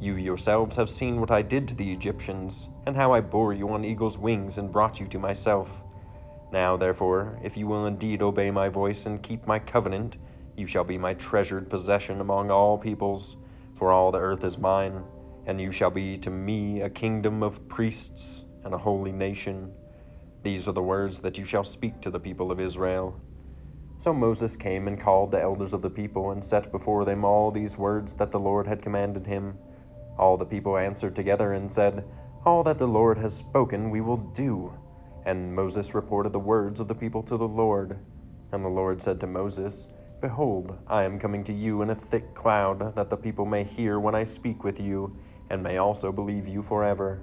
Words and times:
You 0.00 0.14
yourselves 0.14 0.76
have 0.76 0.88
seen 0.88 1.20
what 1.20 1.30
I 1.30 1.42
did 1.42 1.68
to 1.68 1.74
the 1.74 1.92
Egyptians, 1.92 2.70
and 2.86 2.96
how 2.96 3.12
I 3.12 3.20
bore 3.20 3.52
you 3.52 3.68
on 3.68 3.84
eagle's 3.84 4.16
wings 4.16 4.56
and 4.56 4.72
brought 4.72 4.98
you 4.98 5.06
to 5.08 5.18
myself. 5.18 5.68
Now, 6.50 6.78
therefore, 6.78 7.38
if 7.44 7.54
you 7.54 7.66
will 7.66 7.84
indeed 7.84 8.22
obey 8.22 8.50
my 8.50 8.70
voice 8.70 9.04
and 9.04 9.22
keep 9.22 9.46
my 9.46 9.58
covenant, 9.58 10.16
you 10.56 10.66
shall 10.66 10.84
be 10.84 10.96
my 10.96 11.12
treasured 11.12 11.68
possession 11.68 12.22
among 12.22 12.50
all 12.50 12.78
peoples, 12.78 13.36
for 13.76 13.92
all 13.92 14.10
the 14.10 14.18
earth 14.18 14.42
is 14.42 14.56
mine, 14.56 15.04
and 15.44 15.60
you 15.60 15.70
shall 15.70 15.90
be 15.90 16.16
to 16.16 16.30
me 16.30 16.80
a 16.80 16.88
kingdom 16.88 17.42
of 17.42 17.68
priests 17.68 18.46
and 18.64 18.72
a 18.72 18.78
holy 18.78 19.12
nation. 19.12 19.70
These 20.42 20.66
are 20.66 20.72
the 20.72 20.82
words 20.82 21.18
that 21.18 21.36
you 21.36 21.44
shall 21.44 21.64
speak 21.64 22.00
to 22.00 22.10
the 22.10 22.18
people 22.18 22.50
of 22.50 22.58
Israel. 22.58 23.20
So 23.98 24.14
Moses 24.14 24.56
came 24.56 24.88
and 24.88 24.98
called 24.98 25.30
the 25.30 25.42
elders 25.42 25.74
of 25.74 25.82
the 25.82 25.90
people, 25.90 26.30
and 26.30 26.42
set 26.42 26.72
before 26.72 27.04
them 27.04 27.22
all 27.22 27.50
these 27.50 27.76
words 27.76 28.14
that 28.14 28.30
the 28.30 28.40
Lord 28.40 28.66
had 28.66 28.80
commanded 28.80 29.26
him. 29.26 29.58
All 30.20 30.36
the 30.36 30.44
people 30.44 30.76
answered 30.76 31.16
together 31.16 31.54
and 31.54 31.72
said, 31.72 32.04
All 32.44 32.62
that 32.64 32.76
the 32.76 32.86
Lord 32.86 33.16
has 33.16 33.34
spoken 33.34 33.90
we 33.90 34.02
will 34.02 34.18
do. 34.18 34.70
And 35.24 35.54
Moses 35.54 35.94
reported 35.94 36.34
the 36.34 36.38
words 36.38 36.78
of 36.78 36.88
the 36.88 36.94
people 36.94 37.22
to 37.22 37.38
the 37.38 37.48
Lord. 37.48 37.98
And 38.52 38.62
the 38.62 38.68
Lord 38.68 39.00
said 39.00 39.18
to 39.20 39.26
Moses, 39.26 39.88
Behold, 40.20 40.76
I 40.86 41.04
am 41.04 41.18
coming 41.18 41.42
to 41.44 41.54
you 41.54 41.80
in 41.80 41.88
a 41.88 41.94
thick 41.94 42.34
cloud, 42.34 42.94
that 42.96 43.08
the 43.08 43.16
people 43.16 43.46
may 43.46 43.64
hear 43.64 43.98
when 43.98 44.14
I 44.14 44.24
speak 44.24 44.62
with 44.62 44.78
you, 44.78 45.16
and 45.48 45.62
may 45.62 45.78
also 45.78 46.12
believe 46.12 46.46
you 46.46 46.62
forever. 46.62 47.22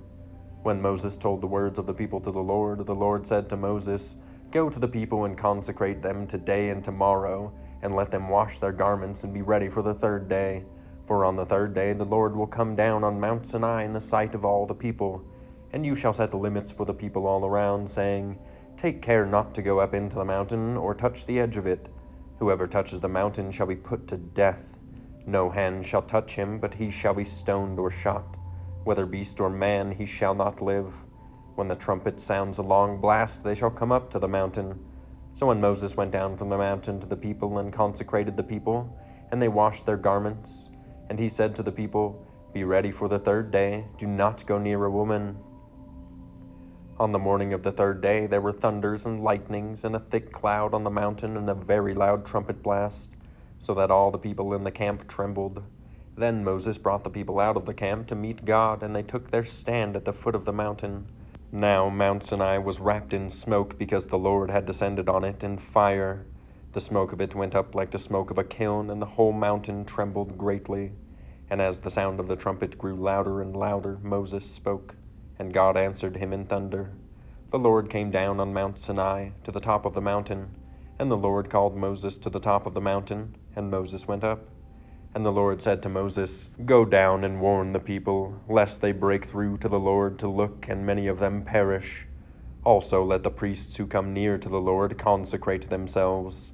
When 0.64 0.82
Moses 0.82 1.16
told 1.16 1.42
the 1.42 1.48
words 1.48 1.78
of 1.78 1.86
the 1.86 1.94
people 1.94 2.20
to 2.22 2.32
the 2.32 2.40
Lord, 2.40 2.84
the 2.88 2.96
Lord 2.96 3.28
said 3.28 3.48
to 3.50 3.58
Moses, 3.58 4.16
Go 4.52 4.72
to 4.72 4.80
the 4.80 4.88
people 4.88 5.26
and 5.26 5.38
consecrate 5.38 6.02
them 6.02 6.26
today 6.26 6.70
and 6.70 6.84
tomorrow, 6.84 7.54
and 7.84 7.96
let 7.96 8.10
them 8.10 8.28
wash 8.28 8.58
their 8.58 8.72
garments 8.72 9.24
and 9.24 9.32
be 9.32 9.44
ready 9.44 9.70
for 9.70 9.84
the 9.84 9.94
third 9.94 10.28
day. 10.28 10.64
For 11.08 11.26
on 11.26 11.36
the 11.36 11.46
third 11.46 11.74
day 11.74 11.94
the 11.94 12.04
Lord 12.04 12.36
will 12.36 12.48
come 12.48 12.76
down 12.76 13.04
on 13.04 13.20
Mount 13.20 13.48
Sinai 13.48 13.84
in 13.84 13.94
the 13.94 14.02
sight 14.02 14.36
of 14.36 14.46
all 14.46 14.66
the 14.66 14.74
people. 14.74 15.24
And 15.74 15.86
you 15.86 15.96
shall 15.96 16.14
set 16.14 16.34
limits 16.34 16.72
for 16.72 16.86
the 16.86 16.94
people 16.94 17.28
all 17.28 17.46
around, 17.46 17.90
saying, 17.90 18.38
Take 18.78 19.02
care 19.02 19.26
not 19.26 19.54
to 19.56 19.62
go 19.62 19.80
up 19.80 19.94
into 19.94 20.18
the 20.18 20.26
mountain, 20.26 20.78
or 20.78 20.94
touch 20.94 21.26
the 21.26 21.40
edge 21.40 21.58
of 21.58 21.66
it 21.66 21.90
Whoever 22.40 22.68
touches 22.68 23.00
the 23.00 23.08
mountain 23.08 23.52
shall 23.52 23.66
be 23.66 23.76
put 23.76 24.08
to 24.08 24.18
death. 24.18 24.62
No 25.26 25.50
hand 25.50 25.86
shall 25.86 26.04
touch 26.04 26.34
him, 26.34 26.60
but 26.60 26.74
he 26.74 26.92
shall 26.92 27.14
be 27.14 27.26
stoned 27.26 27.80
or 27.80 27.90
shot. 27.90 28.38
Whether 28.84 29.06
beast 29.06 29.40
or 29.40 29.50
man, 29.50 29.92
he 29.92 30.06
shall 30.06 30.36
not 30.36 30.62
live. 30.62 30.94
When 31.56 31.68
the 31.68 31.76
trumpet 31.76 32.20
sounds 32.20 32.60
a 32.60 32.62
long 32.62 33.02
blast, 33.02 33.44
they 33.44 33.56
shall 33.56 33.72
come 33.72 33.92
up 33.92 34.12
to 34.12 34.20
the 34.20 34.28
mountain. 34.28 34.80
So 35.34 35.48
when 35.48 35.60
Moses 35.60 35.98
went 35.98 36.12
down 36.12 36.38
from 36.38 36.50
the 36.50 36.58
mountain 36.58 37.00
to 37.00 37.08
the 37.08 37.16
people 37.16 37.58
and 37.58 37.74
consecrated 37.74 38.38
the 38.38 38.44
people, 38.44 38.96
and 39.32 39.42
they 39.42 39.48
washed 39.48 39.86
their 39.86 39.98
garments, 39.98 40.70
and 41.10 41.20
he 41.20 41.30
said 41.30 41.56
to 41.56 41.64
the 41.64 41.72
people, 41.72 42.26
Be 42.54 42.64
ready 42.64 42.92
for 42.92 43.08
the 43.08 43.20
third 43.20 43.52
day, 43.52 43.86
do 43.98 44.08
not 44.08 44.46
go 44.46 44.58
near 44.58 44.86
a 44.86 44.92
woman. 44.92 45.38
On 47.00 47.12
the 47.12 47.20
morning 47.20 47.54
of 47.54 47.62
the 47.64 47.72
third 47.72 48.02
day 48.02 48.26
there 48.26 48.42
were 48.42 48.52
thunders 48.52 49.06
and 49.06 49.24
lightnings, 49.24 49.84
and 49.84 49.96
a 49.96 50.00
thick 50.00 50.32
cloud 50.32 50.74
on 50.74 50.84
the 50.84 50.90
mountain, 50.90 51.38
and 51.38 51.50
a 51.50 51.54
very 51.54 51.94
loud 51.94 52.26
trumpet 52.26 52.64
blast, 52.64 53.16
so 53.60 53.74
that 53.76 53.92
all 53.92 54.10
the 54.12 54.18
people 54.18 54.54
in 54.54 54.64
the 54.64 54.72
camp 54.72 55.08
trembled. 55.08 55.64
Then 56.18 56.44
Moses 56.44 56.80
brought 56.80 57.04
the 57.04 57.12
people 57.12 57.40
out 57.40 57.56
of 57.56 57.66
the 57.66 57.74
camp 57.76 58.08
to 58.08 58.16
meet 58.16 58.46
God, 58.46 58.82
and 58.82 58.96
they 58.96 59.04
took 59.04 59.30
their 59.30 59.46
stand 59.46 59.96
at 59.96 60.06
the 60.06 60.14
foot 60.14 60.34
of 60.34 60.46
the 60.46 60.54
mountain. 60.54 61.08
Now 61.52 61.90
Mount 61.90 62.24
Sinai 62.24 62.58
was 62.58 62.80
wrapped 62.80 63.14
in 63.14 63.30
smoke 63.30 63.78
because 63.78 64.08
the 64.08 64.18
Lord 64.18 64.50
had 64.50 64.66
descended 64.66 65.08
on 65.08 65.24
it 65.24 65.44
in 65.44 65.60
fire. 65.60 66.26
The 66.78 66.82
smoke 66.82 67.12
of 67.12 67.22
it 67.22 67.34
went 67.34 67.56
up 67.56 67.74
like 67.74 67.90
the 67.90 67.98
smoke 67.98 68.30
of 68.30 68.38
a 68.38 68.44
kiln, 68.44 68.92
and 68.92 69.02
the 69.02 69.08
whole 69.08 69.32
mountain 69.32 69.84
trembled 69.84 70.38
greatly. 70.38 70.92
And 71.50 71.60
as 71.60 71.80
the 71.80 71.90
sound 71.90 72.20
of 72.20 72.28
the 72.28 72.36
trumpet 72.36 72.78
grew 72.78 72.96
louder 72.96 73.42
and 73.42 73.56
louder, 73.56 73.98
Moses 74.04 74.46
spoke 74.46 74.94
and 75.40 75.52
God 75.52 75.76
answered 75.76 76.18
him 76.18 76.34
in 76.34 76.46
thunder. 76.46 76.92
The 77.50 77.58
Lord 77.58 77.90
came 77.90 78.12
down 78.12 78.40
on 78.40 78.54
Mount 78.54 78.78
Sinai 78.78 79.30
to 79.44 79.52
the 79.52 79.60
top 79.60 79.86
of 79.86 79.96
the 79.96 80.02
mountain, 80.02 80.52
and 81.00 81.10
the 81.10 81.18
Lord 81.18 81.50
called 81.50 81.76
Moses 81.76 82.16
to 82.18 82.30
the 82.30 82.40
top 82.40 82.68
of 82.68 82.76
the 82.76 82.80
mountain, 82.80 83.36
and 83.56 83.72
Moses 83.72 84.08
went 84.08 84.24
up. 84.24 84.48
And 85.16 85.26
the 85.26 85.32
Lord 85.32 85.64
said 85.64 85.82
to 85.82 85.90
Moses, 85.90 86.50
Go 86.64 86.86
down 86.86 87.24
and 87.24 87.42
warn 87.42 87.74
the 87.74 87.80
people, 87.80 88.40
lest 88.48 88.82
they 88.82 88.92
break 88.92 89.26
through 89.26 89.58
to 89.58 89.68
the 89.68 89.80
Lord 89.80 90.20
to 90.20 90.28
look, 90.28 90.68
and 90.70 90.86
many 90.86 91.08
of 91.08 91.18
them 91.18 91.44
perish. 91.44 92.06
Also 92.64 93.04
let 93.04 93.24
the 93.24 93.32
priests 93.32 93.78
who 93.78 93.88
come 93.88 94.14
near 94.14 94.38
to 94.38 94.48
the 94.48 94.62
Lord 94.62 95.00
consecrate 95.00 95.72
themselves, 95.72 96.54